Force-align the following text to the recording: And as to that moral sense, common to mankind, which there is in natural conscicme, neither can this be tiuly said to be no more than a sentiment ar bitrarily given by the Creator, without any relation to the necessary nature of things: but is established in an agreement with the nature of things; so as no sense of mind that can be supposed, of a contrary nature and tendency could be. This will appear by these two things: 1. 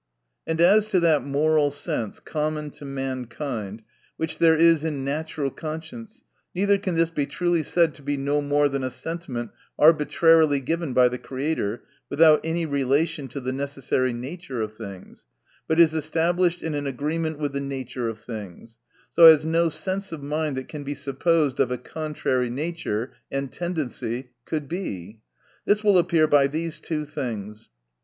And 0.47 0.59
as 0.59 0.87
to 0.87 0.99
that 1.01 1.21
moral 1.21 1.69
sense, 1.69 2.19
common 2.19 2.71
to 2.71 2.85
mankind, 2.85 3.83
which 4.17 4.39
there 4.39 4.57
is 4.57 4.83
in 4.83 5.05
natural 5.05 5.51
conscicme, 5.51 6.23
neither 6.55 6.79
can 6.79 6.95
this 6.95 7.11
be 7.11 7.27
tiuly 7.27 7.63
said 7.63 7.93
to 7.93 8.01
be 8.01 8.17
no 8.17 8.41
more 8.41 8.67
than 8.67 8.83
a 8.83 8.89
sentiment 8.89 9.51
ar 9.77 9.93
bitrarily 9.93 10.59
given 10.65 10.93
by 10.93 11.07
the 11.07 11.19
Creator, 11.19 11.83
without 12.09 12.39
any 12.43 12.65
relation 12.65 13.27
to 13.27 13.39
the 13.39 13.53
necessary 13.53 14.11
nature 14.11 14.59
of 14.59 14.75
things: 14.75 15.27
but 15.67 15.79
is 15.79 15.93
established 15.93 16.63
in 16.63 16.73
an 16.73 16.87
agreement 16.87 17.37
with 17.37 17.53
the 17.53 17.61
nature 17.61 18.09
of 18.09 18.17
things; 18.17 18.79
so 19.11 19.27
as 19.27 19.45
no 19.45 19.69
sense 19.69 20.11
of 20.11 20.23
mind 20.23 20.57
that 20.57 20.67
can 20.67 20.83
be 20.83 20.95
supposed, 20.95 21.59
of 21.59 21.69
a 21.69 21.77
contrary 21.77 22.49
nature 22.49 23.13
and 23.31 23.51
tendency 23.51 24.31
could 24.45 24.67
be. 24.67 25.19
This 25.65 25.83
will 25.83 25.99
appear 25.99 26.25
by 26.27 26.47
these 26.47 26.81
two 26.81 27.05
things: 27.05 27.69
1. 27.69 27.69